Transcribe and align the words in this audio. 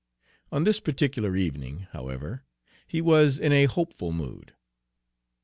On 0.51 0.63
this 0.63 0.79
particular 0.79 1.35
evening, 1.35 1.81
however, 1.91 2.43
he 2.87 3.01
was 3.01 3.37
in 3.37 3.51
a 3.51 3.65
hopeful 3.65 4.11
mood. 4.11 4.55